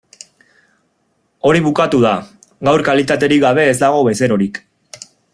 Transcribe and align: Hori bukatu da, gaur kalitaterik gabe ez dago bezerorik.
Hori 1.49 1.59
bukatu 1.65 1.99
da, 2.05 2.13
gaur 2.69 2.83
kalitaterik 2.87 3.43
gabe 3.47 3.67
ez 3.75 3.79
dago 3.83 4.01
bezerorik. 4.09 4.59